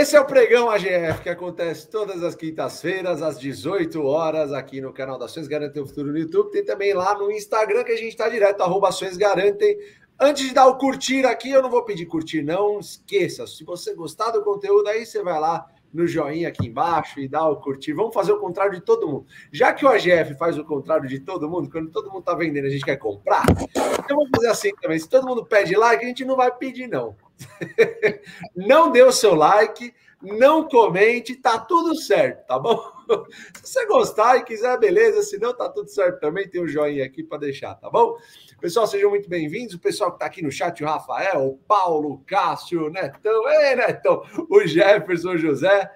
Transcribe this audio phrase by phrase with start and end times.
[0.00, 4.94] Esse é o Pregão AGF, que acontece todas as quintas-feiras, às 18 horas, aqui no
[4.94, 6.50] canal da Ações Garantem o Futuro no YouTube.
[6.50, 9.76] Tem também lá no Instagram, que a gente está direto, arroba Ações Garantem.
[10.18, 13.46] Antes de dar o curtir aqui, eu não vou pedir curtir, não esqueça.
[13.46, 17.46] Se você gostar do conteúdo aí, você vai lá no joinha aqui embaixo e dá
[17.48, 17.92] o curtir.
[17.92, 19.26] Vamos fazer o contrário de todo mundo.
[19.52, 22.66] Já que o AGF faz o contrário de todo mundo, quando todo mundo está vendendo,
[22.66, 24.98] a gente quer comprar, então vamos fazer assim também.
[24.98, 27.16] Se todo mundo pede like, a gente não vai pedir, não.
[28.54, 29.92] não dê o seu like,
[30.22, 32.78] não comente, tá tudo certo, tá bom?
[33.62, 35.22] Se você gostar e quiser, beleza.
[35.22, 36.48] Se não, tá tudo certo também.
[36.48, 38.16] Tem um joinha aqui para deixar, tá bom?
[38.60, 39.74] Pessoal, sejam muito bem-vindos.
[39.74, 43.48] O pessoal que está aqui no chat, o Rafael, o Paulo, o Cássio, o Netão,
[43.48, 45.90] ei, Netão, o Jefferson, o José.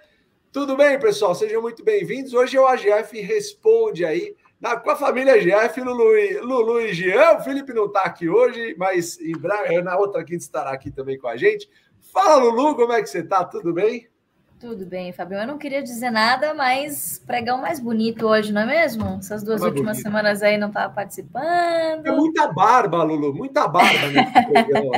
[0.50, 1.34] Tudo bem, pessoal?
[1.34, 2.32] Sejam muito bem-vindos.
[2.32, 6.12] Hoje é o AGF Responde aí, na, com a família GF, Lulu,
[6.42, 7.38] Lulu e Jean.
[7.38, 11.18] O Felipe não está aqui hoje, mas em breve, na outra quinta estará aqui também
[11.18, 11.68] com a gente.
[12.12, 13.44] Fala, Lulu, como é que você está?
[13.44, 14.08] Tudo bem?
[14.60, 15.38] Tudo bem, Fabio.
[15.38, 19.16] Eu não queria dizer nada, mas pregão mais bonito hoje, não é mesmo?
[19.18, 20.02] Essas duas é últimas bonito.
[20.02, 22.06] semanas aí não estava participando.
[22.06, 24.90] É muita barba, Lulu, muita barba nesse pregão.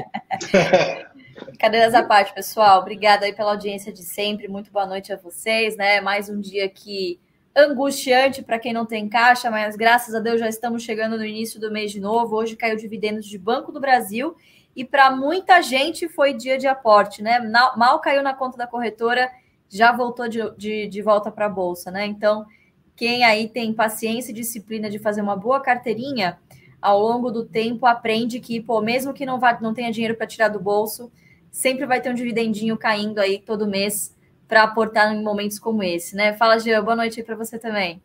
[1.58, 2.80] Cadeiras à parte, pessoal.
[2.80, 4.46] Obrigada aí pela audiência de sempre.
[4.46, 6.00] Muito boa noite a vocês, né?
[6.00, 7.18] Mais um dia que
[7.56, 11.58] angustiante para quem não tem caixa, mas graças a Deus já estamos chegando no início
[11.58, 12.36] do mês de novo.
[12.36, 14.36] Hoje caiu dividendos de Banco do Brasil
[14.76, 17.40] e para muita gente foi dia de aporte, né?
[17.76, 19.28] Mal caiu na conta da corretora
[19.68, 22.06] já voltou de, de, de volta para a bolsa, né?
[22.06, 22.46] Então,
[22.94, 26.38] quem aí tem paciência e disciplina de fazer uma boa carteirinha,
[26.80, 30.26] ao longo do tempo aprende que, pô, mesmo que não, vá, não tenha dinheiro para
[30.26, 31.10] tirar do bolso,
[31.50, 34.14] sempre vai ter um dividendinho caindo aí todo mês
[34.46, 36.34] para aportar em momentos como esse, né?
[36.34, 38.00] Fala, Jean, boa noite aí para você também.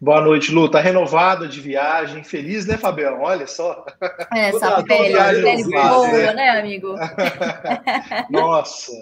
[0.00, 0.70] Boa noite, Lu.
[0.70, 3.20] Tá renovada de viagem, feliz, né, Fabião?
[3.20, 3.84] Olha só.
[4.32, 6.32] É, essa pele, pele boa, né?
[6.32, 6.94] né, amigo?
[8.30, 8.92] Nossa.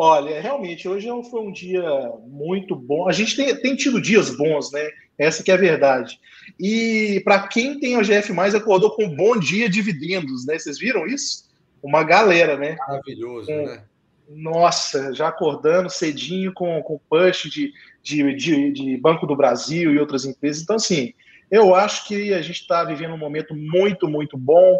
[0.00, 1.82] Olha, realmente, hoje é foi um dia
[2.24, 3.08] muito bom.
[3.08, 4.88] A gente tem, tem tido dias bons, né?
[5.18, 6.20] Essa que é a verdade.
[6.58, 10.56] E para quem tem o GF+, acordou com um bom dia dividendos, né?
[10.56, 11.48] Vocês viram isso?
[11.82, 12.76] Uma galera, né?
[12.78, 13.82] Maravilhoso, com, né?
[14.28, 19.98] Nossa, já acordando cedinho com, com push de, de, de, de Banco do Brasil e
[19.98, 20.62] outras empresas.
[20.62, 21.12] Então, assim,
[21.50, 24.78] eu acho que a gente está vivendo um momento muito, muito bom,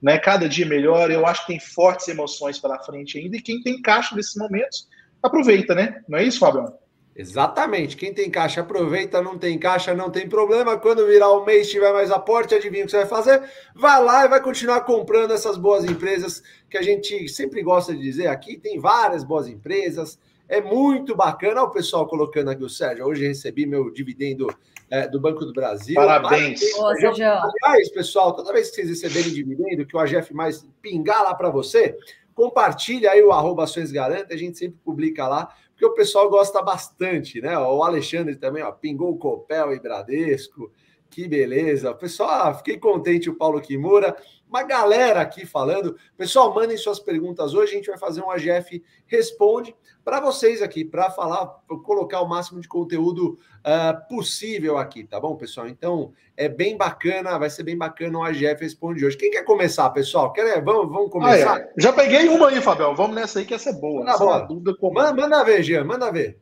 [0.00, 0.18] né?
[0.18, 1.10] Cada dia melhor.
[1.10, 3.36] Eu acho que tem fortes emoções pela frente ainda.
[3.36, 4.88] E quem tem caixa nesses momentos,
[5.22, 6.02] aproveita, né?
[6.08, 6.78] Não é isso, Fabião?
[7.16, 7.96] Exatamente.
[7.96, 9.22] Quem tem caixa, aproveita.
[9.22, 10.76] Não tem caixa, não tem problema.
[10.78, 13.42] Quando virar o mês, tiver mais aporte, adivinha o que você vai fazer?
[13.74, 18.02] Vai lá e vai continuar comprando essas boas empresas que a gente sempre gosta de
[18.02, 18.56] dizer aqui.
[18.56, 20.18] Tem várias boas empresas.
[20.48, 21.60] É muito bacana.
[21.62, 23.06] Olha o pessoal colocando aqui o Sérgio.
[23.06, 24.48] Hoje recebi meu dividendo
[24.94, 25.96] é, do Banco do Brasil.
[25.96, 26.60] Parabéns.
[26.76, 27.20] Parabéns.
[27.64, 31.50] Aliás, pessoal, toda vez que vocês receberem dividendo, que o AGF mais pingar lá para
[31.50, 31.98] você,
[32.32, 36.62] compartilha aí o arroba Ações Garante, a gente sempre publica lá, porque o pessoal gosta
[36.62, 37.58] bastante, né?
[37.58, 40.70] O Alexandre também, ó, pingou o Copel e Bradesco,
[41.14, 41.94] que beleza.
[41.94, 44.16] Pessoal, ah, fiquei contente o Paulo Kimura
[44.48, 45.96] uma galera aqui falando.
[46.16, 47.72] Pessoal, mandem suas perguntas hoje.
[47.72, 49.74] A gente vai fazer um AGF Responde
[50.04, 55.18] para vocês aqui, para falar, pra colocar o máximo de conteúdo uh, possível aqui, tá
[55.18, 55.66] bom, pessoal?
[55.66, 59.16] Então, é bem bacana, vai ser bem bacana o AGF Responde hoje.
[59.16, 60.32] Quem quer começar, pessoal?
[60.32, 61.56] Quer, vamos, vamos começar?
[61.56, 61.72] Ah, é.
[61.76, 62.94] Já peguei uma aí, Fabião.
[62.94, 64.04] Vamos nessa aí que essa é boa.
[64.04, 64.40] Manda, boa.
[64.40, 66.38] Dúvida manda, manda ver, Jean, manda ver.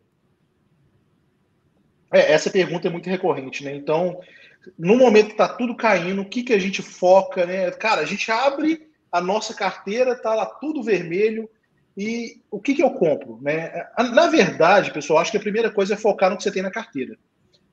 [2.13, 3.75] É, essa pergunta é muito recorrente, né?
[3.75, 4.19] Então,
[4.79, 7.71] no momento que está tudo caindo, o que, que a gente foca, né?
[7.73, 11.49] Cara, a gente abre a nossa carteira, tá lá tudo vermelho,
[11.97, 13.39] e o que, que eu compro?
[13.43, 13.71] Né?
[14.15, 16.71] Na verdade, pessoal, acho que a primeira coisa é focar no que você tem na
[16.71, 17.17] carteira.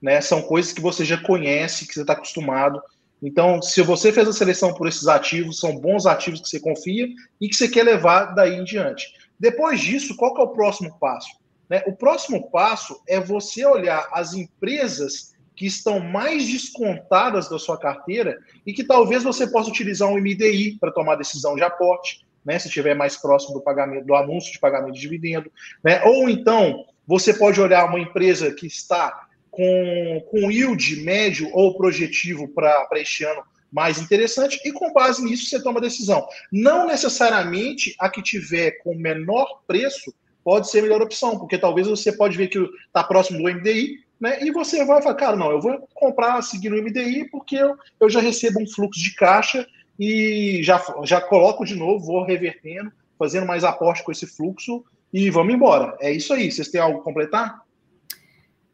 [0.01, 0.19] Né?
[0.21, 2.81] São coisas que você já conhece, que você está acostumado.
[3.21, 7.07] Então, se você fez a seleção por esses ativos, são bons ativos que você confia
[7.39, 9.07] e que você quer levar daí em diante.
[9.39, 11.29] Depois disso, qual que é o próximo passo?
[11.69, 11.83] Né?
[11.85, 18.39] O próximo passo é você olhar as empresas que estão mais descontadas da sua carteira
[18.65, 22.69] e que talvez você possa utilizar um MDI para tomar decisão de aporte, né, se
[22.69, 25.51] estiver mais próximo do pagamento do anúncio de pagamento de dividendo,
[25.83, 26.01] né?
[26.05, 32.47] Ou então você pode olhar uma empresa que está com, com yield médio ou projetivo
[32.47, 36.25] para este ano mais interessante e com base nisso você toma decisão.
[36.49, 41.85] Não necessariamente a que tiver com menor preço pode ser a melhor opção, porque talvez
[41.85, 44.43] você pode ver que está próximo do MDI né?
[44.43, 48.09] E você vai falar, cara, não, eu vou comprar seguindo o MDI porque eu, eu
[48.09, 49.65] já recebo um fluxo de caixa
[49.97, 54.83] e já, já coloco de novo, vou revertendo, fazendo mais aporte com esse fluxo
[55.13, 55.97] e vamos embora.
[55.99, 56.51] É isso aí.
[56.51, 57.61] Vocês têm algo a completar?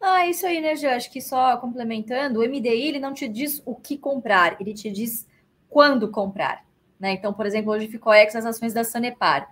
[0.01, 0.93] Ah, é isso aí, né, Jé?
[0.93, 4.91] Acho que só complementando, o MDI ele não te diz o que comprar, ele te
[4.91, 5.27] diz
[5.67, 6.63] quando comprar.
[6.99, 7.13] Né?
[7.13, 9.49] Então, por exemplo, hoje ficou ex as ações da Sanepar.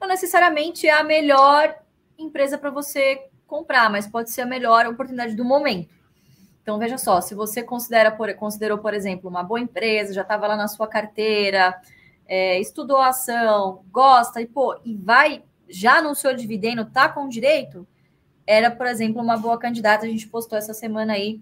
[0.00, 1.76] Não necessariamente é a melhor
[2.18, 5.92] empresa para você comprar, mas pode ser a melhor oportunidade do momento.
[6.62, 10.46] Então, veja só, se você considera, por, considerou, por exemplo, uma boa empresa, já estava
[10.46, 11.78] lá na sua carteira,
[12.28, 17.86] é, estudou a ação, gosta e, pô, e vai, já anunciou dividendo, tá com direito,
[18.46, 21.40] era, por exemplo, uma boa candidata, a gente postou essa semana aí,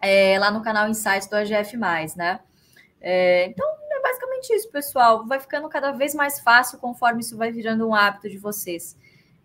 [0.00, 1.76] é, lá no canal Insights do AGF+,
[2.16, 2.40] né?
[3.00, 5.26] É, então, é basicamente isso, pessoal.
[5.26, 8.96] Vai ficando cada vez mais fácil conforme isso vai virando um hábito de vocês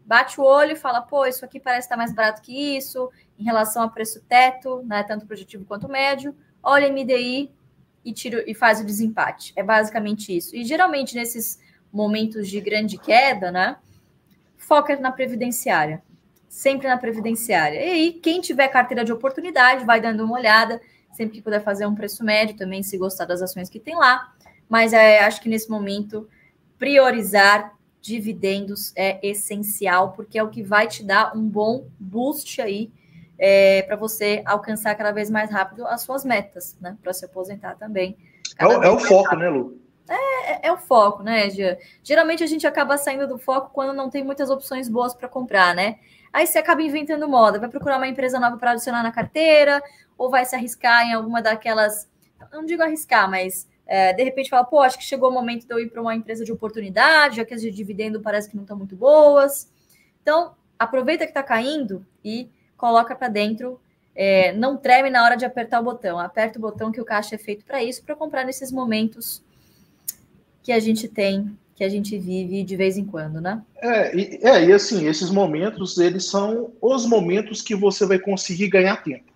[0.10, 3.44] bate o olho e fala, pô, isso aqui parece estar mais barato que isso, em
[3.44, 7.52] relação a preço teto, né, tanto projetivo quanto médio, olha MDI
[8.04, 9.54] e, tira, e faz o desempate.
[9.56, 10.56] É basicamente isso.
[10.56, 11.60] E geralmente nesses
[11.94, 13.78] momentos de grande queda, né,
[14.58, 16.02] foca na previdenciária.
[16.48, 17.78] Sempre na previdenciária.
[17.78, 21.86] E aí, quem tiver carteira de oportunidade, vai dando uma olhada, sempre que puder fazer
[21.86, 24.34] um preço médio também, se gostar das ações que tem lá.
[24.68, 26.28] Mas é, acho que nesse momento,
[26.80, 32.92] priorizar dividendos é essencial, porque é o que vai te dar um bom boost aí
[33.38, 36.98] é, para você alcançar cada vez mais rápido as suas metas, né?
[37.02, 38.18] Para se aposentar também.
[38.58, 39.40] É, o, é o foco, rápido.
[39.40, 39.80] né, Lu?
[40.10, 41.78] É, é, é, o foco, né, Gia?
[42.04, 45.76] Geralmente a gente acaba saindo do foco quando não tem muitas opções boas para comprar,
[45.76, 46.00] né?
[46.34, 49.82] Aí você acaba inventando moda, vai procurar uma empresa nova para adicionar na carteira,
[50.18, 52.10] ou vai se arriscar em alguma daquelas.
[52.52, 55.74] Não digo arriscar, mas é, de repente fala, pô, acho que chegou o momento de
[55.74, 58.62] eu ir para uma empresa de oportunidade, já que as de dividendo parece que não
[58.62, 59.68] estão muito boas.
[60.22, 62.48] Então, aproveita que está caindo e
[62.78, 63.82] coloca para dentro.
[64.16, 66.20] É, não treme na hora de apertar o botão.
[66.20, 69.44] Aperta o botão que o caixa é feito para isso, para comprar nesses momentos
[70.62, 73.60] que a gente tem, que a gente vive de vez em quando, né?
[73.82, 78.98] É, é, e assim, esses momentos, eles são os momentos que você vai conseguir ganhar
[78.98, 79.34] tempo.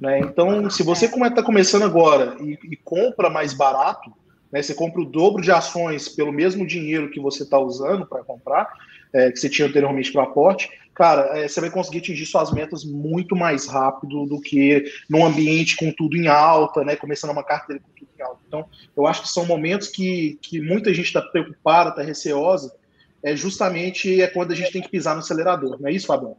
[0.00, 0.20] Né?
[0.20, 4.12] Então, se você está começando agora e, e, compra mais barato,
[4.50, 8.22] né, você compra o dobro de ações pelo mesmo dinheiro que você está usando para
[8.24, 8.68] comprar,
[9.12, 12.84] é, que você tinha anteriormente para aporte, cara, é, você vai conseguir atingir suas metas
[12.84, 17.80] muito mais rápido do que num ambiente com tudo em alta, né, começando uma carteira
[17.80, 18.40] com tudo em alta.
[18.46, 22.74] Então, eu acho que são momentos que, que muita gente está preocupada, está receosa,
[23.22, 26.36] é justamente é quando a gente tem que pisar no acelerador, não é isso, Fabiano?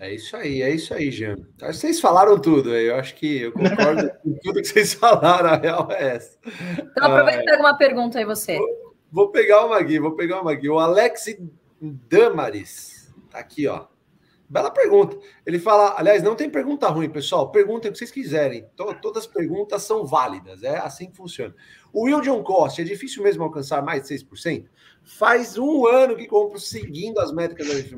[0.00, 1.36] É isso aí, é isso aí, Jean.
[1.60, 5.88] Vocês falaram tudo, eu acho que eu concordo com tudo que vocês falaram, a real
[5.90, 6.38] é essa.
[6.72, 8.56] Então aproveita e pega uma pergunta aí você.
[8.56, 10.70] Vou, vou, pegar uma aqui, vou pegar uma aqui.
[10.70, 11.36] O Alex
[11.78, 13.84] Damaris, tá aqui, ó.
[14.50, 15.16] Bela pergunta.
[15.46, 17.52] Ele fala, aliás, não tem pergunta ruim, pessoal.
[17.52, 18.66] Perguntem o que vocês quiserem.
[18.74, 21.54] Todas as perguntas são válidas, é assim que funciona.
[21.92, 24.66] O Will John Cost, é difícil mesmo alcançar mais de 6%?
[25.04, 27.96] Faz um ano que compro seguindo as métricas da F+,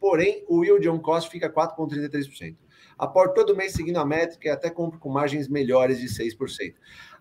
[0.00, 2.56] porém o yield on cost fica 4,33%.
[2.98, 6.74] Aporto todo mês seguindo a métrica e até compro com margens melhores de 6%.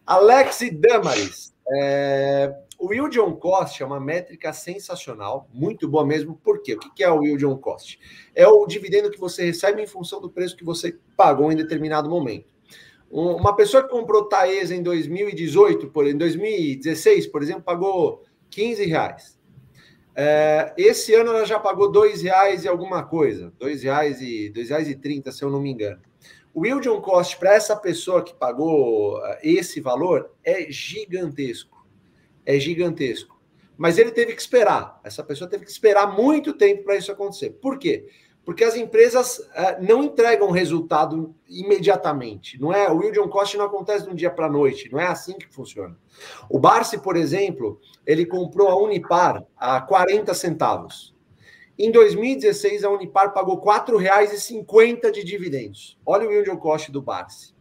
[0.09, 6.35] Alex Damaris, é, o yield on cost é uma métrica sensacional, muito boa mesmo.
[6.43, 6.73] Por quê?
[6.73, 7.99] O que é o yield on cost?
[8.33, 12.09] É o dividendo que você recebe em função do preço que você pagou em determinado
[12.09, 12.51] momento.
[13.07, 19.39] Uma pessoa que comprou Taesa em 2018, por, em 2016, por exemplo, pagou 15 reais.
[20.15, 24.69] É, esse ano ela já pagou dois reais e alguma coisa, dois reais e dois
[24.69, 26.01] reais e trinta, se eu não me engano.
[26.59, 31.87] O yield on cost para essa pessoa que pagou é, esse valor é gigantesco,
[32.45, 33.39] é gigantesco.
[33.77, 34.99] Mas ele teve que esperar.
[35.01, 37.51] Essa pessoa teve que esperar muito tempo para isso acontecer.
[37.51, 38.09] Por quê?
[38.43, 42.59] porque as empresas uh, não entregam resultado imediatamente.
[42.59, 44.99] Não é o yield on cost não acontece de um dia para a noite, não
[44.99, 45.95] é assim que funciona.
[46.49, 51.15] O Barsi, por exemplo, ele comprou a Unipar a 40 centavos.
[51.81, 55.97] Em 2016, a Unipar pagou R$ 4,50 de dividendos.
[56.05, 57.55] Olha o yield on cost do Barsi.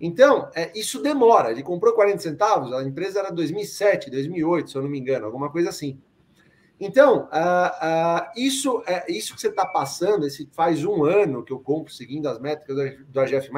[0.00, 1.50] Então, é, isso demora.
[1.50, 5.50] Ele comprou 40 centavos, a empresa era 2007, 2008, se eu não me engano, alguma
[5.50, 6.00] coisa assim.
[6.80, 11.52] Então, uh, uh, isso, é, isso que você está passando, esse faz um ano que
[11.52, 13.50] eu compro seguindo as métricas do AGF,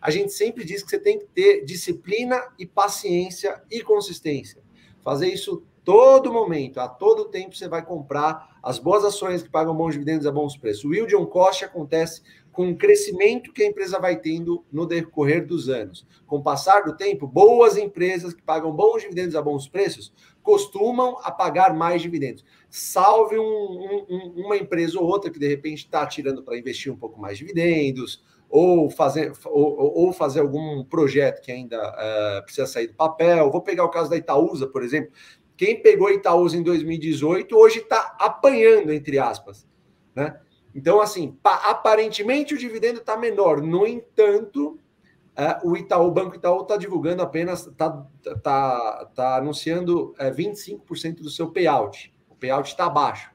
[0.00, 4.62] a gente sempre diz que você tem que ter disciplina e paciência e consistência.
[5.02, 9.76] Fazer isso todo momento, a todo tempo você vai comprar as boas ações que pagam
[9.76, 10.84] bons dividendos a bons preços.
[10.84, 15.46] O yield on cost acontece com o crescimento que a empresa vai tendo no decorrer
[15.46, 16.06] dos anos.
[16.26, 20.12] Com o passar do tempo, boas empresas que pagam bons dividendos a bons preços
[20.42, 22.44] costumam a pagar mais dividendos.
[22.68, 26.96] Salve um, um, uma empresa ou outra que de repente está tirando para investir um
[26.96, 32.66] pouco mais de dividendos, ou fazer, ou, ou fazer algum projeto que ainda uh, precisa
[32.66, 33.50] sair do papel.
[33.50, 35.10] Vou pegar o caso da Itaúsa, por exemplo.
[35.56, 39.66] Quem pegou Itaúsa em 2018 hoje está apanhando, entre aspas.
[40.14, 40.38] Né?
[40.74, 43.62] Então, assim, aparentemente o dividendo está menor.
[43.62, 44.78] No entanto,
[45.36, 48.06] Uh, o Itaú, o Banco Itaú está divulgando apenas, está
[48.40, 52.14] tá, tá anunciando uh, é, 25% do seu payout.
[52.28, 53.32] O payout está baixo.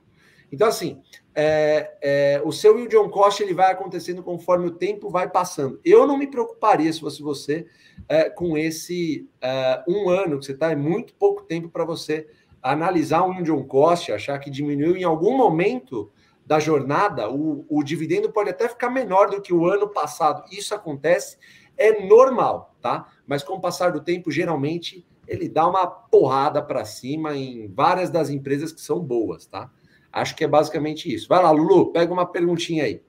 [0.50, 1.02] Então, assim,
[1.42, 5.80] é, é, o seu yield on cost ele vai acontecendo conforme o tempo vai passando.
[5.86, 7.66] Eu não me preocuparia, se fosse você,
[8.10, 12.28] é, com esse é, um ano que você está, é muito pouco tempo para você
[12.62, 16.12] analisar um yield on cost, achar que diminuiu em algum momento
[16.46, 20.44] da jornada, o, o dividendo pode até ficar menor do que o ano passado.
[20.52, 21.38] Isso acontece,
[21.78, 23.08] é normal, tá?
[23.26, 28.10] Mas com o passar do tempo, geralmente ele dá uma porrada para cima em várias
[28.10, 29.72] das empresas que são boas, tá?
[30.12, 31.28] Acho que é basicamente isso.
[31.28, 33.02] Vai lá, Lulu, pega uma perguntinha aí.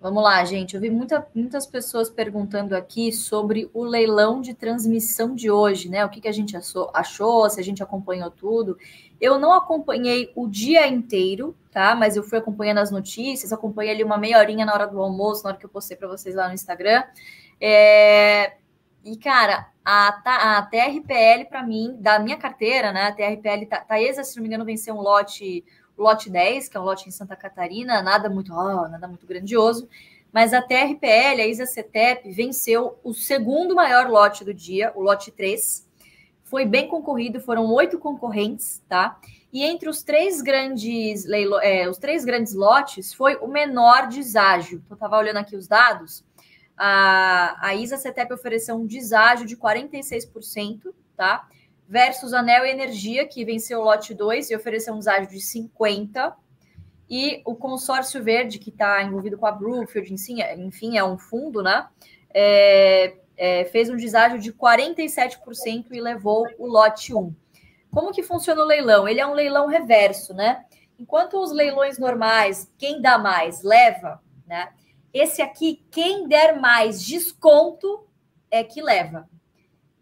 [0.00, 0.74] Vamos lá, gente.
[0.74, 6.02] Eu vi muita, muitas pessoas perguntando aqui sobre o leilão de transmissão de hoje, né?
[6.02, 6.56] O que, que a gente
[6.94, 8.78] achou, se a gente acompanhou tudo.
[9.20, 11.94] Eu não acompanhei o dia inteiro, tá?
[11.94, 15.44] Mas eu fui acompanhando as notícias, acompanhei ali uma meia horinha na hora do almoço,
[15.44, 17.04] na hora que eu postei para vocês lá no Instagram.
[17.60, 18.54] É...
[19.04, 23.08] E, cara, a, a TRPL, para mim, da minha carteira, né?
[23.08, 25.62] A TRPL Taesa, se não me engano, venceu um lote
[26.02, 29.88] lote 10, que é um lote em Santa Catarina, nada muito, oh, nada muito grandioso,
[30.32, 35.30] mas a TRPL, a Isa Cetep, venceu o segundo maior lote do dia, o lote
[35.30, 35.88] 3.
[36.44, 39.20] Foi bem concorrido, foram oito concorrentes, tá?
[39.52, 44.82] E entre os três grandes leilo, é, os três grandes lotes, foi o menor deságio.
[44.88, 46.24] Eu estava olhando aqui os dados.
[46.76, 51.48] A, a Isa Cetep ofereceu um deságio de 46%, tá?
[51.90, 56.32] Versus Anel Energia, que venceu o lote 2 e ofereceu um deságio de 50%,
[57.10, 60.14] e o consórcio verde, que está envolvido com a Brookfield,
[60.58, 61.88] enfim, é um fundo, né?
[62.32, 67.34] É, é, fez um deságio de 47% e levou o lote 1.
[67.90, 69.08] Como que funciona o leilão?
[69.08, 70.64] Ele é um leilão reverso, né?
[70.96, 74.68] Enquanto os leilões normais, quem dá mais leva, né?
[75.12, 78.06] Esse aqui, quem der mais desconto
[78.48, 79.28] é que leva.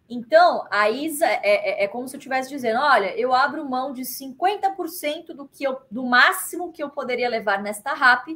[0.09, 3.93] Então, a Isa é, é, é, como se eu estivesse dizendo: olha, eu abro mão
[3.93, 8.29] de 50% do que eu, do máximo que eu poderia levar nesta RAP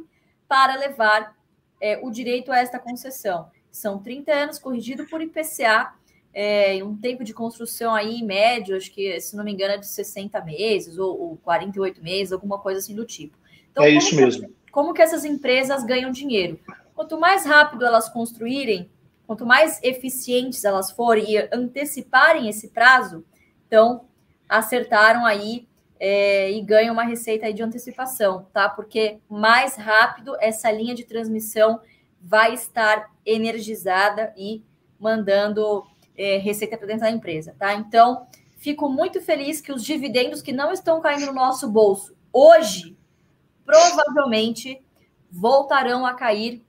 [0.47, 1.35] para levar
[1.81, 3.49] é, o direito a esta concessão.
[3.71, 5.93] São 30 anos corrigido por IPCA,
[6.31, 9.87] é, um tempo de construção aí médio, acho que, se não me engano, é de
[9.87, 13.35] 60 meses ou, ou 48 meses, alguma coisa assim do tipo.
[13.71, 14.53] Então, é isso que, mesmo.
[14.71, 16.59] Como que essas empresas ganham dinheiro?
[16.95, 18.89] Quanto mais rápido elas construírem,
[19.25, 23.25] Quanto mais eficientes elas forem e anteciparem esse prazo,
[23.67, 24.05] então
[24.47, 25.67] acertaram aí
[25.99, 28.67] é, e ganham uma receita aí de antecipação, tá?
[28.67, 31.79] Porque mais rápido essa linha de transmissão
[32.21, 34.63] vai estar energizada e
[34.99, 35.85] mandando
[36.17, 37.73] é, receita para dentro da empresa, tá?
[37.73, 38.27] Então,
[38.57, 42.97] fico muito feliz que os dividendos que não estão caindo no nosso bolso hoje,
[43.65, 44.81] provavelmente
[45.31, 46.65] voltarão a cair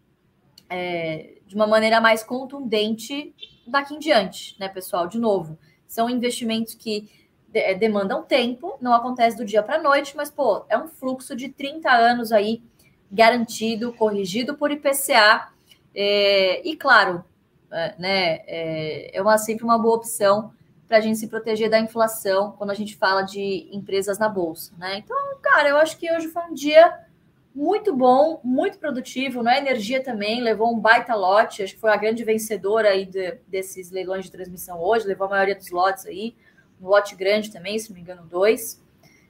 [0.69, 3.35] é, de uma maneira mais contundente
[3.67, 5.07] daqui em diante, né, pessoal?
[5.07, 7.09] De novo, são investimentos que
[7.55, 11.37] de demandam tempo, não acontece do dia para a noite, mas, pô, é um fluxo
[11.37, 12.61] de 30 anos aí
[13.11, 15.53] garantido, corrigido por IPCA.
[15.95, 17.25] É, e, claro,
[17.71, 20.53] é, né, é, é uma, sempre uma boa opção
[20.89, 24.73] para a gente se proteger da inflação quando a gente fala de empresas na bolsa,
[24.77, 24.99] né?
[24.99, 27.04] Então, cara, eu acho que hoje foi um dia
[27.55, 29.59] muito bom, muito produtivo, né?
[29.59, 33.93] Energia também levou um baita lote, acho que foi a grande vencedora aí de, desses
[33.93, 36.35] leilões de transmissão hoje, levou a maioria dos lotes aí,
[36.83, 38.83] um lote grande também, se não me engano, dois.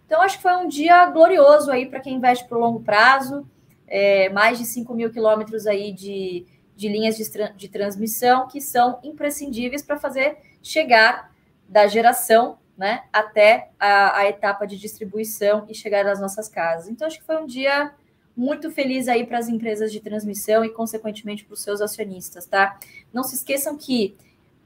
[0.06, 3.46] Então, acho que foi um dia glorioso aí para quem investe para o longo prazo,
[3.86, 8.98] é, mais de 5 mil quilômetros aí de, de linhas de, de transmissão que são
[9.02, 11.30] imprescindíveis para fazer chegar
[11.68, 16.88] da geração né, até a, a etapa de distribuição e chegar às nossas casas.
[16.88, 17.92] Então, acho que foi um dia
[18.36, 22.78] muito feliz aí para as empresas de transmissão e, consequentemente, para os seus acionistas, tá?
[23.12, 24.16] Não se esqueçam que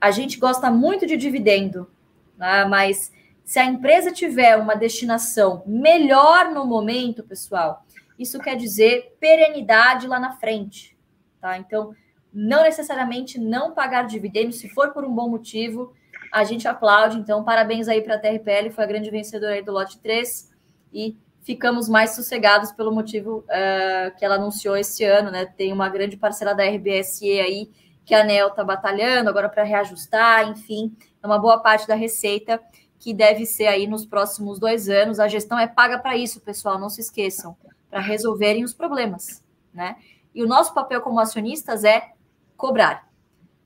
[0.00, 1.90] a gente gosta muito de dividendo,
[2.36, 2.64] né?
[2.64, 3.12] mas
[3.44, 7.84] se a empresa tiver uma destinação melhor no momento, pessoal,
[8.18, 10.96] isso quer dizer perenidade lá na frente,
[11.40, 11.56] tá?
[11.56, 11.94] Então,
[12.32, 15.94] não necessariamente não pagar dividendos, se for por um bom motivo,
[16.32, 17.18] a gente aplaude.
[17.18, 20.50] Então, parabéns aí para a TRPL, foi a grande vencedora aí do lote 3
[20.92, 21.16] e
[21.48, 25.46] ficamos mais sossegados pelo motivo uh, que ela anunciou esse ano, né?
[25.46, 27.70] Tem uma grande parcela da RBSE aí
[28.04, 32.60] que a ANEL está batalhando agora para reajustar, enfim, é uma boa parte da receita
[32.98, 35.18] que deve ser aí nos próximos dois anos.
[35.18, 37.56] A gestão é paga para isso, pessoal, não se esqueçam,
[37.88, 39.96] para resolverem os problemas, né?
[40.34, 42.12] E o nosso papel como acionistas é
[42.58, 43.08] cobrar.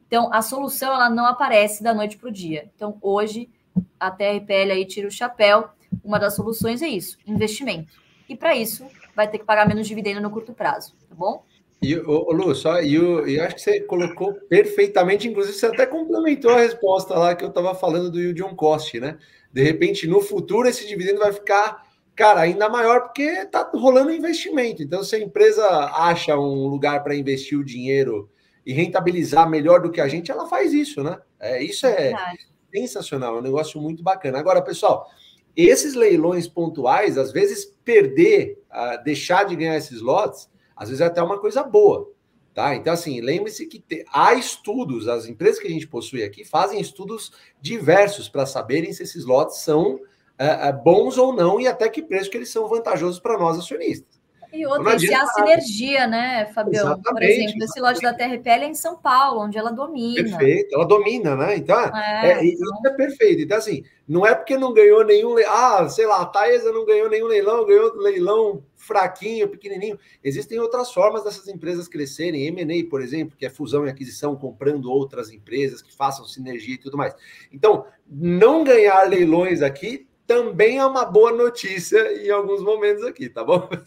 [0.06, 2.70] Então, a solução ela não aparece da noite para o dia.
[2.76, 3.50] Então, hoje,
[3.98, 5.68] a TRPL aí tira o chapéu
[6.02, 7.92] uma das soluções é isso, investimento.
[8.28, 11.44] E para isso, vai ter que pagar menos dividendo no curto prazo, tá bom?
[11.82, 15.84] E, ô, Lu, só, e eu, eu acho que você colocou perfeitamente, inclusive você até
[15.84, 19.18] complementou a resposta lá que eu estava falando do on cost, né?
[19.52, 21.82] De repente, no futuro, esse dividendo vai ficar
[22.14, 24.82] cara, ainda maior porque está rolando investimento.
[24.82, 28.30] Então, se a empresa acha um lugar para investir o dinheiro
[28.64, 31.18] e rentabilizar melhor do que a gente, ela faz isso, né?
[31.40, 32.12] É, isso é
[32.72, 34.38] sensacional, é um negócio muito bacana.
[34.38, 35.10] Agora, pessoal,
[35.56, 41.06] esses leilões pontuais, às vezes perder, uh, deixar de ganhar esses lotes, às vezes é
[41.06, 42.10] até uma coisa boa.
[42.54, 42.74] Tá?
[42.74, 46.80] Então, assim, lembre-se que te, há estudos, as empresas que a gente possui aqui fazem
[46.80, 49.98] estudos diversos para saberem se esses lotes são
[50.38, 53.58] é, é, bons ou não e até que preço que eles são vantajosos para nós
[53.58, 54.20] acionistas.
[54.52, 56.84] E outra, se há sinergia, né, Fabião?
[56.84, 60.22] Exatamente, Por exemplo, esse lote da TRPL é em São Paulo, onde ela domina.
[60.22, 61.56] Perfeito, ela domina, né?
[61.56, 62.44] Então, é, é, então...
[62.44, 63.42] isso é perfeito.
[63.42, 65.36] Então, assim, não é porque não ganhou nenhum.
[65.48, 69.98] Ah, sei lá, a Taesa não ganhou nenhum leilão, ganhou leilão fraquinho, pequenininho.
[70.22, 72.46] Existem outras formas dessas empresas crescerem.
[72.48, 76.78] M&A, por exemplo, que é fusão e aquisição, comprando outras empresas que façam sinergia e
[76.78, 77.14] tudo mais.
[77.50, 83.44] Então, não ganhar leilões aqui também é uma boa notícia em alguns momentos aqui, tá
[83.44, 83.68] bom?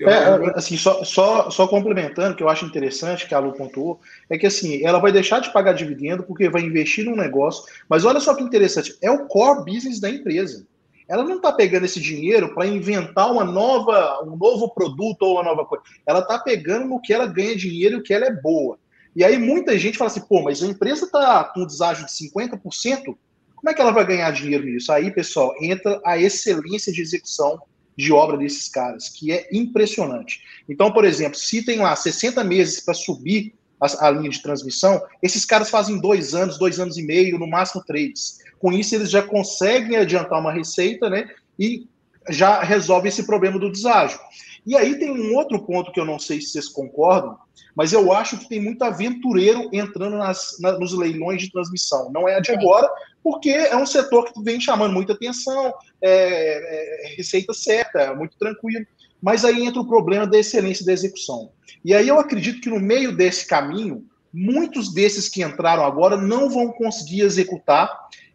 [0.00, 4.00] É, assim, só, só, só complementando, que eu acho interessante que a Lu pontuou,
[4.30, 8.04] é que assim, ela vai deixar de pagar dividendo porque vai investir num negócio, mas
[8.04, 10.66] olha só que interessante, é o core business da empresa.
[11.08, 15.44] Ela não está pegando esse dinheiro para inventar uma nova, um novo produto ou uma
[15.44, 15.84] nova coisa.
[16.06, 18.78] Ela está pegando no que ela ganha dinheiro e o que ela é boa.
[19.14, 22.12] E aí muita gente fala assim, pô, mas a empresa está com um deságio de
[22.12, 23.16] 50%,
[23.56, 24.92] como é que ela vai ganhar dinheiro nisso?
[24.92, 27.60] Aí, pessoal, entra a excelência de execução
[27.96, 30.40] de obra desses caras, que é impressionante.
[30.68, 35.02] Então, por exemplo, se tem lá 60 meses para subir a, a, linha de transmissão,
[35.22, 38.38] esses caras fazem dois anos, dois anos e meio, no máximo três.
[38.58, 41.28] Com isso, eles já conseguem adiantar uma receita, né?
[41.58, 41.86] E
[42.28, 44.18] já resolve esse problema do deságio.
[44.66, 47.38] E aí tem um outro ponto que eu não sei se vocês concordam,
[47.74, 52.10] mas eu acho que tem muito aventureiro entrando nas, na, nos leilões de transmissão.
[52.12, 52.90] Não é de agora,
[53.26, 58.38] porque é um setor que vem chamando muita atenção, é, é, receita certa, é muito
[58.38, 58.86] tranquilo.
[59.20, 61.50] Mas aí entra o problema da excelência da execução.
[61.84, 66.48] E aí eu acredito que no meio desse caminho, muitos desses que entraram agora não
[66.48, 67.90] vão conseguir executar.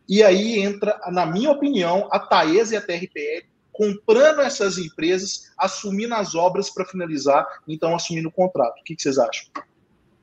[0.09, 6.15] E aí entra, na minha opinião, a Taesa e a TRPL comprando essas empresas, assumindo
[6.15, 8.77] as obras para finalizar, então assumindo o contrato.
[8.81, 9.45] O que vocês acham?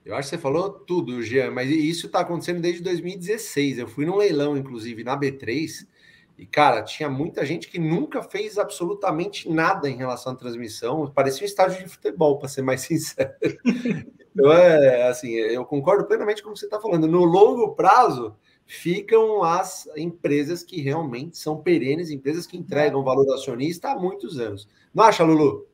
[0.08, 3.78] Eu acho que você falou tudo, Jean, mas isso está acontecendo desde 2016.
[3.78, 5.86] Eu fui num leilão, inclusive, na B3,
[6.38, 11.12] e, cara, tinha muita gente que nunca fez absolutamente nada em relação à transmissão.
[11.14, 13.34] Parecia um estádio de futebol, para ser mais sincero.
[14.32, 17.06] então, é assim, eu concordo plenamente com o que você está falando.
[17.06, 23.90] No longo prazo, ficam as empresas que realmente são perenes, empresas que entregam valor acionista
[23.90, 24.66] há muitos anos.
[24.94, 25.67] Não acha, Lulu?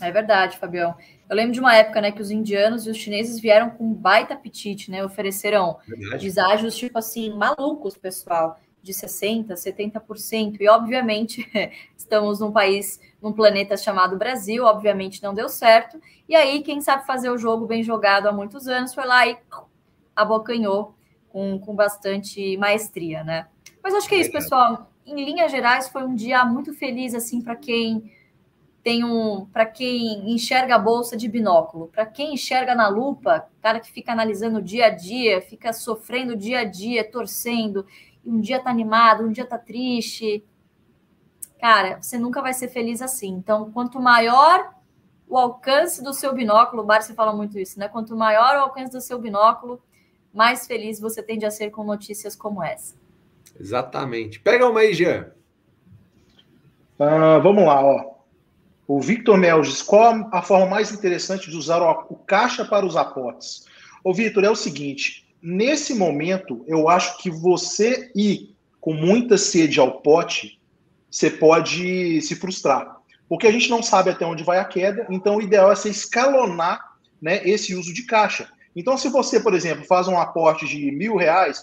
[0.00, 0.94] É verdade, Fabião.
[1.28, 4.34] Eu lembro de uma época, né, que os indianos e os chineses vieram com baita
[4.34, 5.04] apetite, né?
[5.04, 6.24] Ofereceram verdade.
[6.24, 10.56] deságios, tipo assim, malucos, pessoal, de 60%, 70%.
[10.60, 11.46] E, obviamente,
[11.96, 16.00] estamos num país, num planeta chamado Brasil, obviamente não deu certo.
[16.28, 19.36] E aí, quem sabe fazer o jogo bem jogado há muitos anos foi lá e
[20.14, 20.94] abocanhou
[21.28, 23.46] com, com bastante maestria, né?
[23.82, 24.90] Mas acho que é isso, pessoal.
[25.06, 28.12] Em linhas gerais, foi um dia muito feliz, assim, para quem
[28.82, 29.46] tem um.
[29.46, 34.12] Para quem enxerga a bolsa de binóculo, para quem enxerga na lupa, cara que fica
[34.12, 37.86] analisando o dia a dia, fica sofrendo o dia a dia, torcendo,
[38.24, 40.44] e um dia tá animado, um dia tá triste.
[41.60, 43.28] Cara, você nunca vai ser feliz assim.
[43.28, 44.74] Então, quanto maior
[45.28, 47.88] o alcance do seu binóculo, o Barça fala muito isso, né?
[47.88, 49.82] Quanto maior o alcance do seu binóculo,
[50.32, 52.96] mais feliz você tende a ser com notícias como essa.
[53.58, 54.40] Exatamente.
[54.40, 55.32] Pega uma aí, Jean.
[56.98, 58.17] Uh, vamos lá, ó.
[58.88, 63.66] O Victor Melges, qual a forma mais interessante de usar o, caixa para os aportes?
[64.02, 69.78] Ô, Victor, é o seguinte: nesse momento, eu acho que você ir com muita sede
[69.78, 70.58] ao pote,
[71.10, 72.96] você pode se frustrar.
[73.28, 75.90] Porque a gente não sabe até onde vai a queda, então o ideal é você
[75.90, 76.80] escalonar
[77.20, 78.48] né, esse uso de caixa.
[78.74, 81.62] Então, se você, por exemplo, faz um aporte de mil reais,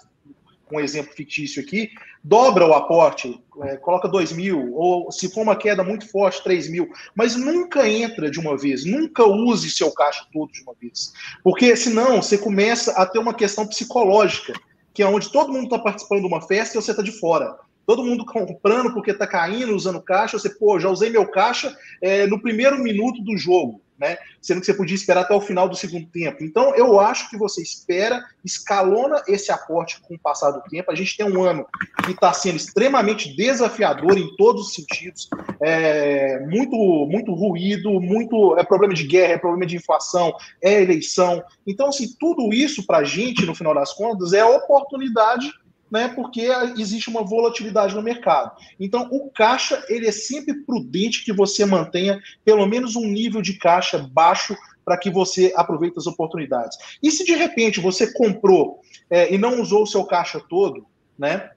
[0.71, 1.89] um exemplo fictício aqui,
[2.27, 6.67] dobra o aporte, é, coloca dois mil, ou se for uma queda muito forte, três
[6.67, 11.13] mil, mas nunca entra de uma vez, nunca use seu caixa todo de uma vez.
[11.43, 14.53] Porque senão você começa a ter uma questão psicológica,
[14.91, 17.55] que é onde todo mundo está participando de uma festa e você está de fora.
[17.85, 22.25] Todo mundo comprando porque está caindo, usando caixa, você, pô, já usei meu caixa é,
[22.25, 24.17] no primeiro minuto do jogo né?
[24.41, 26.43] Sendo que você podia esperar até o final do segundo tempo.
[26.43, 30.91] Então, eu acho que você espera, escalona esse aporte com o passar do tempo.
[30.91, 31.65] A gente tem um ano
[32.03, 35.29] que está sendo extremamente desafiador em todos os sentidos.
[35.61, 36.75] É, muito,
[37.09, 41.43] muito ruído, muito é problema de guerra, é problema de inflação, é eleição.
[41.65, 45.51] Então, assim, tudo isso para a gente, no final das contas, é oportunidade
[45.95, 48.51] né, porque existe uma volatilidade no mercado.
[48.77, 53.53] Então, o caixa ele é sempre prudente que você mantenha pelo menos um nível de
[53.53, 56.77] caixa baixo para que você aproveite as oportunidades.
[57.01, 60.85] E se de repente você comprou é, e não usou o seu caixa todo,
[61.17, 61.51] né?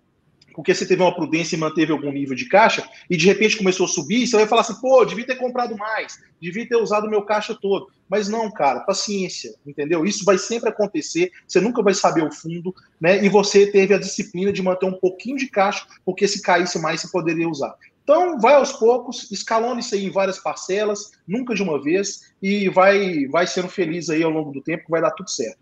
[0.59, 3.87] Porque você teve uma prudência e manteve algum nível de caixa, e de repente começou
[3.87, 7.09] a subir, você vai falar assim, pô, devia ter comprado mais, devia ter usado o
[7.09, 7.93] meu caixa todo.
[8.09, 10.05] Mas não, cara, paciência, entendeu?
[10.05, 13.25] Isso vai sempre acontecer, você nunca vai saber o fundo, né?
[13.25, 17.03] E você teve a disciplina de manter um pouquinho de caixa, porque se caísse mais,
[17.03, 17.77] você poderia usar.
[18.03, 22.69] Então, vai aos poucos, escalone isso aí em várias parcelas, nunca de uma vez, e
[22.69, 25.61] vai, vai sendo feliz aí ao longo do tempo, que vai dar tudo certo.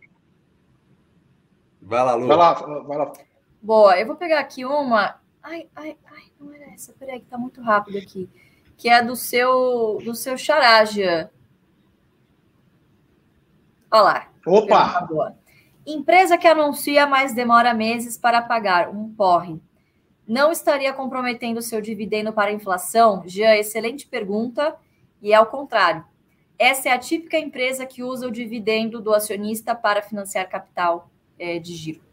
[1.83, 2.29] Vai lá, Lu.
[2.29, 3.13] Vai lá, vai lá.
[3.67, 5.21] Boa, eu vou pegar aqui uma.
[5.43, 6.93] Ai, ai, ai, não era essa.
[6.93, 8.31] Peraí, que tá muito rápido aqui.
[8.77, 11.33] Que é do seu, do seu Charaja.
[13.91, 14.29] Olha lá.
[14.47, 15.35] Opa!
[15.85, 18.89] Empresa que anuncia, mas demora meses para pagar.
[18.89, 19.61] Um porre.
[20.29, 23.25] Não estaria comprometendo seu dividendo para a inflação?
[23.27, 24.77] Jean, excelente pergunta.
[25.21, 26.05] E é ao contrário.
[26.57, 31.59] Essa é a típica empresa que usa o dividendo do acionista para financiar capital é,
[31.59, 32.06] de giro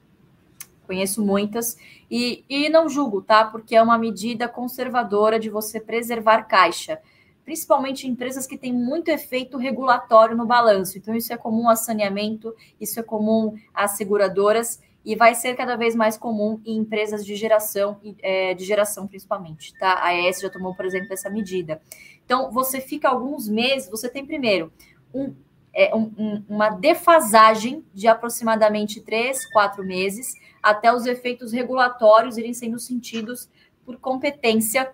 [0.86, 1.78] conheço muitas,
[2.10, 3.46] e, e não julgo, tá?
[3.46, 7.00] Porque é uma medida conservadora de você preservar caixa,
[7.44, 10.98] principalmente em empresas que têm muito efeito regulatório no balanço.
[10.98, 15.76] Então, isso é comum a saneamento, isso é comum às seguradoras, e vai ser cada
[15.76, 20.00] vez mais comum em empresas de geração, é, de geração principalmente, tá?
[20.02, 21.82] A ES já tomou, por exemplo, essa medida.
[22.26, 24.72] Então, você fica alguns meses, você tem primeiro
[25.14, 25.34] um,
[25.74, 32.54] é, um, um, uma defasagem de aproximadamente três, quatro meses, até os efeitos regulatórios irem
[32.54, 33.50] sendo sentidos
[33.84, 34.94] por competência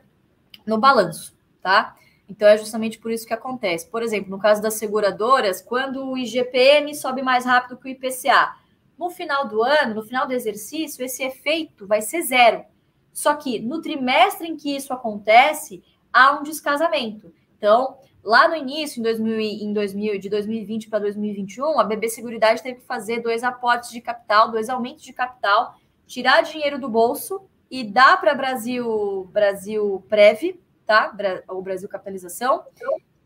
[0.66, 1.96] no balanço, tá?
[2.28, 3.90] Então é justamente por isso que acontece.
[3.90, 8.56] Por exemplo, no caso das seguradoras, quando o IGPM sobe mais rápido que o IPCA,
[8.98, 12.64] no final do ano, no final do exercício, esse efeito vai ser zero.
[13.12, 17.34] Só que no trimestre em que isso acontece, há um descasamento.
[17.58, 22.62] Então, lá no início, em 2000, em 2000 de 2020 para 2021, a BB Seguridade
[22.62, 27.42] teve que fazer dois aportes de capital, dois aumentos de capital, tirar dinheiro do bolso
[27.70, 31.16] e dar para Brasil Brasil Prev, tá?
[31.50, 32.64] O Brasil Capitalização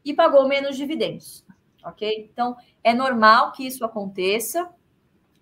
[0.04, 1.46] e pagou menos dividendos,
[1.84, 2.30] ok?
[2.32, 4.70] Então é normal que isso aconteça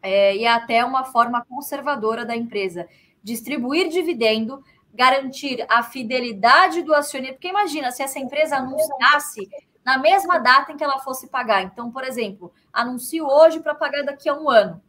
[0.02, 2.88] é, e é até uma forma conservadora da empresa
[3.24, 7.34] distribuir dividendo garantir a fidelidade do acionista.
[7.34, 9.50] Porque imagina se essa empresa anunciasse
[9.84, 11.64] na mesma data em que ela fosse pagar.
[11.64, 14.82] Então, por exemplo, anuncio hoje para pagar daqui a um ano.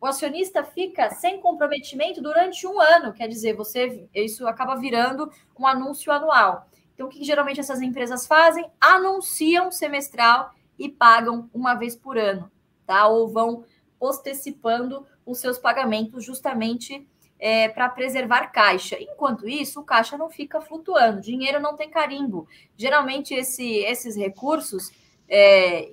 [0.00, 5.66] O acionista fica sem comprometimento durante um ano, quer dizer, você isso acaba virando um
[5.66, 6.66] anúncio anual.
[6.94, 8.70] Então, o que geralmente essas empresas fazem?
[8.80, 12.50] Anunciam semestral e pagam uma vez por ano,
[12.86, 13.06] tá?
[13.08, 13.64] Ou vão
[13.98, 17.06] postecipando os seus pagamentos justamente
[17.40, 18.96] é, para preservar caixa.
[19.00, 22.46] Enquanto isso, o caixa não fica flutuando, dinheiro não tem carimbo.
[22.76, 24.92] Geralmente, esse, esses recursos,
[25.26, 25.92] é,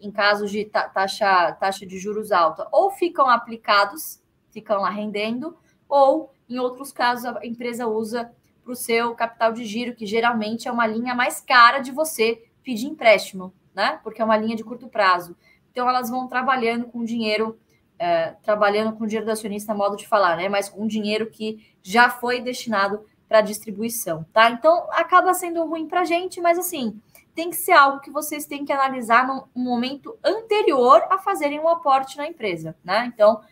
[0.00, 5.56] em casos de taxa, taxa de juros alta, ou ficam aplicados, ficam lá rendendo,
[5.86, 8.32] ou, em outros casos, a empresa usa
[8.64, 12.42] para o seu capital de giro, que geralmente é uma linha mais cara de você
[12.64, 14.00] pedir empréstimo, né?
[14.02, 15.36] Porque é uma linha de curto prazo.
[15.70, 17.58] Então, elas vão trabalhando com dinheiro
[17.98, 20.48] é, trabalhando com dinheiro do acionista, modo de falar, né?
[20.48, 24.50] Mas com dinheiro que já foi destinado para distribuição, tá?
[24.50, 27.00] Então acaba sendo ruim para a gente, mas assim
[27.36, 31.68] tem que ser algo que vocês têm que analisar no momento anterior a fazerem um
[31.68, 33.12] aporte na empresa, né?
[33.12, 33.42] Então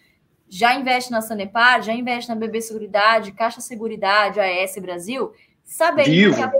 [0.48, 6.34] já investe na Sanepar, já investe na BB Seguridade, Caixa Seguridade, AES Brasil, sabendo vivo.
[6.34, 6.52] que a,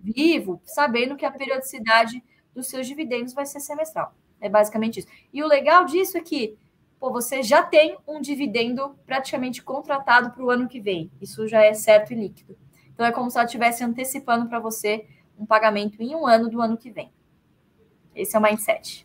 [0.00, 2.22] vivo, sabendo que a periodicidade
[2.54, 4.14] dos seus dividendos vai ser semestral.
[4.40, 5.08] É basicamente isso.
[5.32, 6.56] E o legal disso é que
[7.02, 11.10] pô, você já tem um dividendo praticamente contratado para o ano que vem.
[11.20, 12.56] Isso já é certo e líquido.
[12.94, 15.04] Então é como se ela estivesse antecipando para você
[15.36, 17.10] um pagamento em um ano do ano que vem.
[18.14, 19.04] Esse é o mindset.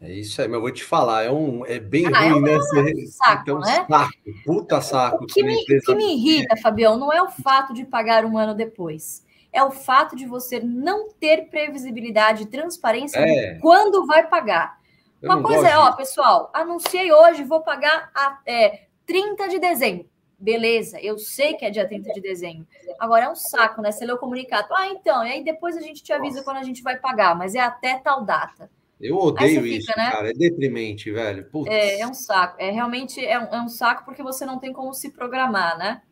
[0.00, 2.34] É isso aí, mas eu vou te falar, é, um, é bem ah, ruim, é
[2.34, 2.58] um, né?
[3.06, 3.86] saco, então, né?
[3.88, 4.12] saco,
[4.44, 5.22] puta saco.
[5.22, 8.36] O que, me, o que me irrita, Fabião, não é o fato de pagar um
[8.36, 9.24] ano depois.
[9.52, 13.54] É o fato de você não ter previsibilidade e transparência é.
[13.54, 14.84] de quando vai pagar.
[15.26, 20.06] Uma coisa é, ó, pessoal, anunciei hoje, vou pagar a, é, 30 de dezembro.
[20.38, 22.66] Beleza, eu sei que é dia 30 de dezembro.
[22.98, 23.90] Agora é um saco, né?
[23.90, 24.68] Você lê o comunicado.
[24.74, 26.44] Ah, então, e aí depois a gente te avisa Nossa.
[26.44, 28.70] quando a gente vai pagar, mas é até tal data.
[29.00, 30.10] Eu odeio fica, isso, né?
[30.10, 30.30] cara.
[30.30, 31.44] É deprimente, velho.
[31.50, 31.70] Putz.
[31.70, 32.56] É, é um saco.
[32.58, 36.02] É realmente é um, é um saco porque você não tem como se programar, né?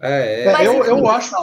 [0.00, 0.66] É, é.
[0.66, 1.34] eu, eu acho.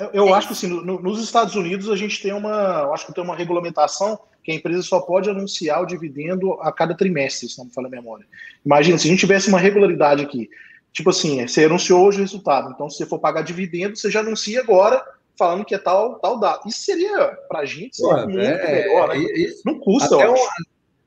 [0.00, 3.06] Eu, eu acho que assim, no, nos Estados Unidos a gente tem uma, eu acho
[3.06, 7.48] que tem uma regulamentação que a empresa só pode anunciar o dividendo a cada trimestre,
[7.48, 8.26] se não me falha a memória.
[8.64, 10.48] Imagina, se a gente tivesse uma regularidade aqui,
[10.92, 12.72] Tipo assim, você anunciou hoje o resultado.
[12.72, 15.04] Então, se você for pagar dividendo, você já anuncia agora
[15.38, 16.68] falando que é tal, tal data.
[16.68, 19.24] Isso seria, para a gente, Pô, muito é, melhor, né?
[19.24, 20.34] É, Não custa, um,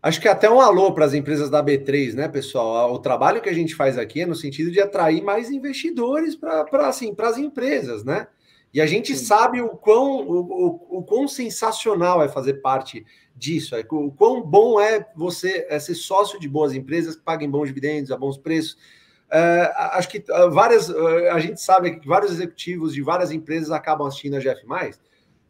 [0.01, 2.93] acho que até um alô para as empresas da B3, né, pessoal?
[2.93, 6.87] O trabalho que a gente faz aqui é no sentido de atrair mais investidores para
[6.87, 8.27] assim, as empresas, né?
[8.73, 9.25] E a gente Sim.
[9.25, 13.05] sabe o quão, o, o, o, quão sensacional é fazer parte
[13.35, 17.49] disso, é, o quão bom é você é ser sócio de boas empresas que paguem
[17.49, 18.77] bons dividendos a bons preços.
[19.31, 23.71] É, acho que uh, várias, uh, a gente sabe que vários executivos de várias empresas
[23.71, 24.65] acabam assistindo a GF.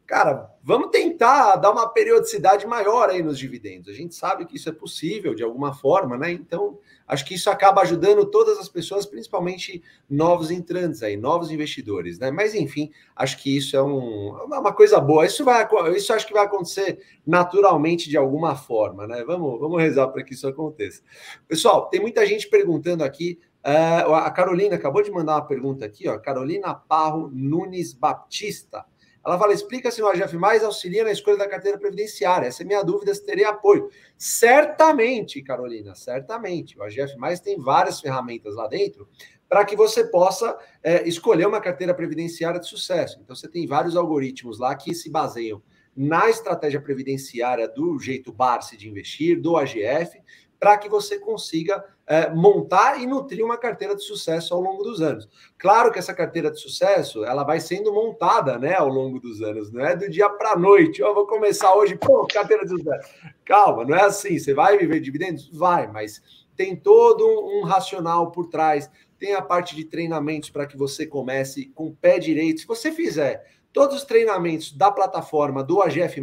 [0.06, 3.90] Cara, vamos tentar dar uma periodicidade maior aí nos dividendos.
[3.90, 6.32] A gente sabe que isso é possível de alguma forma, né?
[6.32, 12.20] Então, acho que isso acaba ajudando todas as pessoas, principalmente novos entrantes aí, novos investidores,
[12.20, 12.32] né?
[12.32, 15.26] Mas enfim, acho que isso é um, uma coisa boa.
[15.26, 19.24] Isso vai, isso acho que vai acontecer naturalmente de alguma forma, né?
[19.26, 21.02] Vamos, vamos rezar para que isso aconteça.
[21.48, 23.40] Pessoal, tem muita gente perguntando aqui.
[23.66, 26.18] Uh, a Carolina acabou de mandar uma pergunta aqui, ó.
[26.20, 28.86] Carolina Parro Nunes Baptista.
[29.26, 32.48] Ela fala: explica se o AGF mais auxilia na escolha da carteira previdenciária.
[32.48, 33.90] Essa é minha dúvida se teria apoio.
[34.18, 36.78] Certamente, Carolina, certamente.
[36.78, 39.08] O AGF mais tem várias ferramentas lá dentro
[39.48, 43.20] para que você possa é, escolher uma carteira previdenciária de sucesso.
[43.22, 45.62] Então, você tem vários algoritmos lá que se baseiam
[45.96, 50.20] na estratégia previdenciária do jeito Barsi de investir, do AGF,
[50.64, 55.02] para que você consiga é, montar e nutrir uma carteira de sucesso ao longo dos
[55.02, 55.28] anos.
[55.58, 59.74] Claro que essa carteira de sucesso ela vai sendo montada né, ao longo dos anos,
[59.74, 61.02] não é do dia para a noite.
[61.02, 63.10] Eu vou começar hoje, pô, carteira de sucesso.
[63.44, 64.40] Calma, não é assim.
[64.40, 65.50] Você vai viver dividendos?
[65.52, 66.22] Vai, mas
[66.56, 68.90] tem todo um racional por trás.
[69.20, 72.62] Tem a parte de treinamentos para que você comece com o pé direito.
[72.62, 76.22] Se você fizer todos os treinamentos da plataforma do AGF,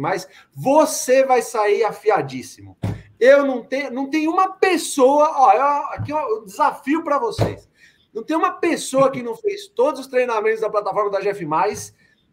[0.51, 2.75] você vai sair afiadíssimo.
[3.21, 7.69] Eu não tenho, não tenho uma pessoa, ó, eu, aqui o desafio para vocês.
[8.11, 11.45] Não tem uma pessoa que não fez todos os treinamentos da plataforma da GF+,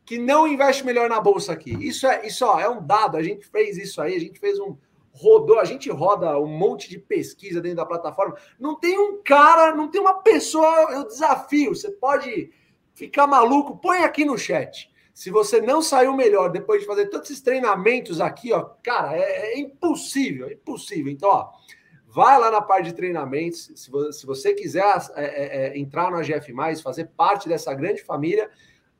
[0.07, 1.72] que não investe melhor na bolsa aqui.
[1.87, 4.59] Isso é, isso ó, é um dado, a gente fez isso aí, a gente fez
[4.59, 4.79] um
[5.12, 8.37] rodou, a gente roda um monte de pesquisa dentro da plataforma.
[8.59, 12.51] Não tem um cara, não tem uma pessoa, eu desafio, você pode
[12.94, 14.90] ficar maluco, põe aqui no chat.
[15.18, 19.54] Se você não saiu melhor depois de fazer todos esses treinamentos aqui, ó, cara, é,
[19.54, 21.11] é impossível, é impossível.
[21.11, 21.50] Então, ó,
[22.07, 23.68] vai lá na parte de treinamentos.
[23.74, 24.85] Se você, se você quiser
[25.16, 28.48] é, é, é entrar no AGF, fazer parte dessa grande família,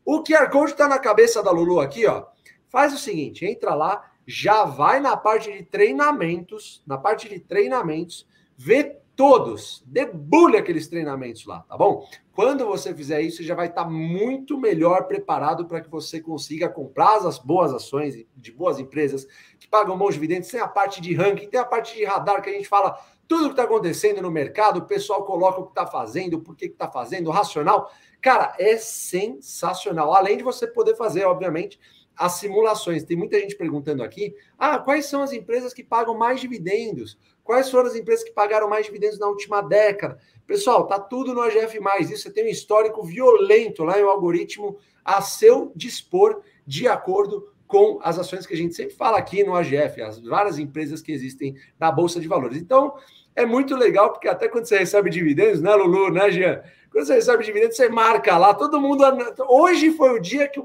[0.04, 2.26] o QR Code está na cabeça da Lulu aqui, ó.
[2.68, 8.26] Faz o seguinte: entra lá, já vai na parte de treinamentos, na parte de treinamentos,
[8.57, 12.09] vê todos, debulhe aqueles treinamentos lá, tá bom?
[12.33, 16.68] Quando você fizer isso, já vai estar tá muito melhor preparado para que você consiga
[16.68, 19.26] comprar as boas ações de boas empresas
[19.59, 20.48] que pagam bons dividendos.
[20.48, 23.46] Tem a parte de ranking, tem a parte de radar que a gente fala tudo
[23.46, 26.88] que está acontecendo no mercado, o pessoal coloca o que está fazendo, por que está
[26.88, 27.90] fazendo, racional.
[28.22, 30.14] Cara, é sensacional.
[30.14, 31.81] Além de você poder fazer, obviamente,
[32.18, 33.04] as simulações.
[33.04, 37.16] Tem muita gente perguntando aqui: ah, quais são as empresas que pagam mais dividendos?
[37.48, 40.18] Quais foram as empresas que pagaram mais dividendos na última década?
[40.46, 41.78] Pessoal, tá tudo no AGF.
[42.00, 47.50] Isso você tem um histórico violento lá em um algoritmo a seu dispor, de acordo
[47.66, 51.11] com as ações que a gente sempre fala aqui no AGF, as várias empresas que
[51.11, 52.58] existem na Bolsa de Valores.
[52.58, 52.94] Então,
[53.34, 56.62] é muito legal, porque até quando você recebe dividendos, né, Lulu, né, Jean?
[56.92, 59.02] Quando você recebe dividendos, você marca lá, todo mundo.
[59.48, 60.62] Hoje foi o dia que,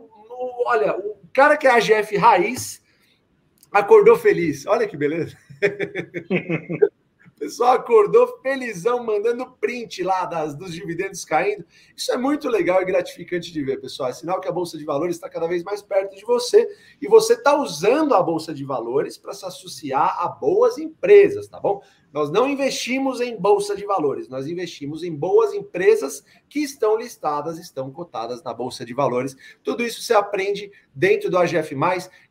[0.65, 2.83] olha, o cara que é AGF raiz
[3.71, 4.65] acordou feliz.
[4.67, 5.37] Olha que beleza.
[7.43, 11.65] pessoal acordou felizão, mandando print lá das, dos dividendos caindo.
[11.95, 14.09] Isso é muito legal e gratificante de ver, pessoal.
[14.09, 16.65] É sinal que a Bolsa de Valores está cada vez mais perto de você
[17.01, 21.59] e você está usando a Bolsa de Valores para se associar a boas empresas, tá
[21.59, 21.81] bom?
[22.13, 27.57] Nós não investimos em Bolsa de Valores, nós investimos em boas empresas que estão listadas,
[27.57, 29.35] estão cotadas na Bolsa de Valores.
[29.63, 31.75] Tudo isso você aprende dentro do AGF,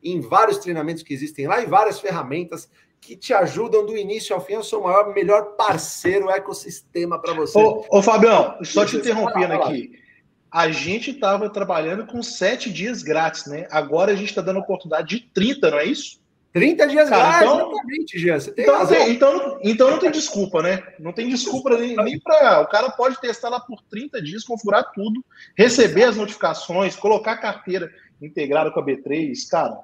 [0.02, 2.70] em vários treinamentos que existem lá e várias ferramentas
[3.02, 4.54] que te ajudam do início ao fim.
[4.54, 7.58] Eu sou o maior, melhor parceiro, ecossistema para você.
[7.58, 10.00] Ô, ô, Fabião, só te interrompendo aqui.
[10.48, 13.66] A gente estava trabalhando com sete dias grátis, né?
[13.70, 16.22] Agora a gente está dando oportunidade de 30, não é isso?
[16.52, 18.38] 30 dias Cara, grátis, então, exatamente, Jean.
[18.38, 19.08] Você tem então, razão.
[19.08, 20.82] Então, então não tem desculpa, né?
[21.00, 22.60] Não tem desculpa nem, nem para.
[22.60, 25.24] O cara pode testar lá por 30 dias, configurar tudo,
[25.56, 29.32] receber as notificações, colocar a carteira integrada com a B3.
[29.50, 29.80] Cara,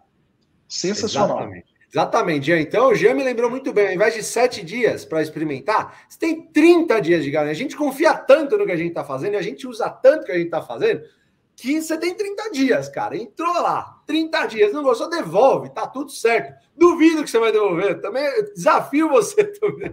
[0.68, 1.38] sensacional.
[1.38, 1.77] Exatamente.
[1.90, 2.60] Exatamente, Jean.
[2.60, 3.88] Então, o Jean me lembrou muito bem.
[3.88, 7.52] Ao invés de sete dias para experimentar, você tem 30 dias de garantia.
[7.52, 10.26] A gente confia tanto no que a gente está fazendo e a gente usa tanto
[10.26, 11.02] que a gente está fazendo.
[11.60, 13.16] Que você tem 30 dias, cara.
[13.16, 16.54] Entrou lá, 30 dias, não gostou, devolve, tá tudo certo.
[16.76, 18.00] Duvido que você vai devolver.
[18.00, 19.92] Também desafio você também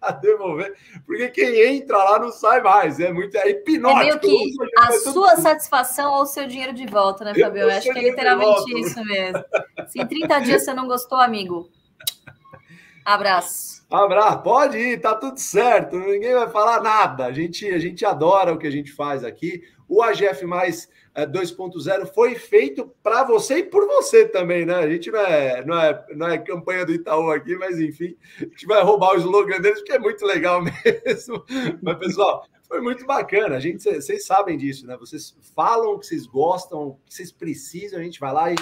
[0.00, 0.74] a devolver,
[1.06, 2.98] porque quem entra lá não sai mais.
[2.98, 4.00] É muito é hipnótico.
[4.00, 7.62] É meio que a sua satisfação ou o seu dinheiro de volta, né, Fabio?
[7.62, 9.44] Eu acho que é literalmente isso mesmo.
[9.86, 11.70] Se em 30 dias você não gostou, amigo,
[13.04, 13.84] abraço.
[13.88, 17.26] Abraço, pode ir, tá tudo certo, ninguém vai falar nada.
[17.26, 19.62] A gente, a gente adora o que a gente faz aqui.
[19.88, 24.74] O AGF mais 2.0 é, foi feito para você e por você também, né?
[24.74, 28.44] A gente não é, não, é, não é campanha do Itaú aqui, mas enfim, a
[28.44, 31.44] gente vai roubar o slogan deles, porque é muito legal mesmo.
[31.80, 33.56] Mas, pessoal, foi muito bacana.
[33.56, 34.96] A gente, vocês sabem disso, né?
[34.98, 38.56] Vocês falam que vocês gostam, que vocês precisam, a gente vai lá e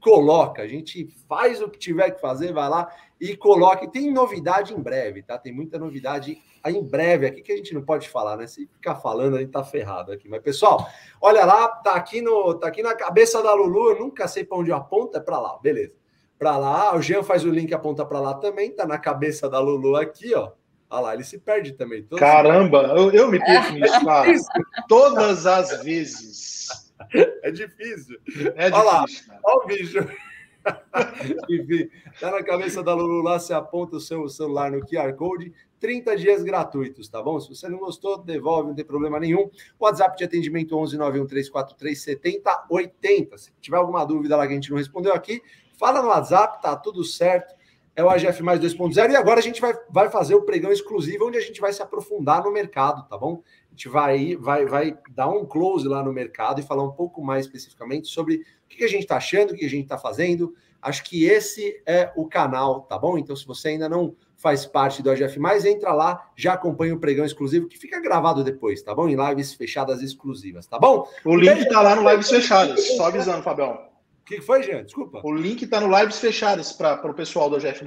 [0.00, 0.62] coloca.
[0.62, 2.88] A gente faz o que tiver que fazer, vai lá
[3.20, 3.84] e coloca.
[3.84, 5.36] E tem novidade em breve, tá?
[5.36, 8.46] Tem muita novidade em breve aqui que a gente não pode falar, né?
[8.46, 10.28] Se ficar falando, a gente tá ferrado aqui.
[10.28, 10.88] Mas, pessoal,
[11.20, 13.90] olha lá, tá aqui, no, tá aqui na cabeça da Lulu.
[13.90, 15.92] Eu nunca sei para onde aponta, é para lá, beleza.
[16.38, 19.58] Para lá, o Jean faz o link aponta para lá também, tá na cabeça da
[19.58, 20.52] Lulu aqui, ó.
[20.88, 22.02] Olha lá, ele se perde também.
[22.02, 24.32] Todos Caramba, eu, eu me perco nisso, cara.
[24.88, 26.92] Todas as vezes.
[27.42, 28.18] É difícil.
[28.54, 28.82] É olha.
[28.82, 29.04] Lá,
[29.44, 29.98] olha o bicho.
[31.48, 31.88] Enfim,
[32.20, 36.16] tá na cabeça da Lulu lá, você aponta o seu celular no QR Code, 30
[36.16, 37.38] dias gratuitos, tá bom?
[37.38, 39.50] Se você não gostou, devolve, não tem problema nenhum.
[39.78, 43.38] WhatsApp de atendimento 11 91343 7080.
[43.38, 45.42] Se tiver alguma dúvida lá que a gente não respondeu aqui,
[45.78, 47.54] fala no WhatsApp, tá tudo certo.
[47.94, 51.28] É o AGF mais 2.0 e agora a gente vai, vai fazer o pregão exclusivo
[51.28, 53.42] onde a gente vai se aprofundar no mercado, tá bom?
[53.68, 57.24] A gente vai, vai, vai dar um close lá no mercado e falar um pouco
[57.24, 60.54] mais especificamente sobre o que a gente está achando, o que a gente está fazendo.
[60.82, 63.16] Acho que esse é o canal, tá bom?
[63.16, 64.14] Então, se você ainda não
[64.46, 68.80] faz parte do AGF, entra lá, já acompanha o pregão exclusivo, que fica gravado depois,
[68.80, 69.08] tá bom?
[69.08, 71.04] Em lives fechadas exclusivas, tá bom?
[71.24, 73.72] O link tá lá no Lives Fechadas, só avisando, Fabião.
[73.72, 74.84] O que foi, Jean?
[74.84, 75.20] Desculpa.
[75.24, 77.84] O link tá no Lives Fechadas para o pessoal do AGF.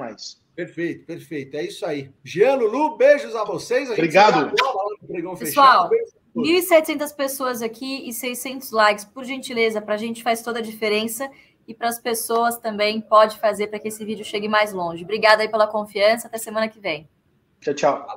[0.53, 1.55] Perfeito, perfeito.
[1.55, 2.11] É isso aí.
[2.25, 3.89] Jean, Lulu, beijos a vocês.
[3.89, 4.51] A Obrigado.
[5.39, 5.89] Pessoal,
[6.35, 11.31] 1.700 pessoas aqui e 600 likes, por gentileza, para a gente faz toda a diferença
[11.69, 15.03] e para as pessoas também pode fazer para que esse vídeo chegue mais longe.
[15.03, 16.27] Obrigada aí pela confiança.
[16.27, 17.07] Até semana que vem.
[17.61, 18.07] Tchau, tchau.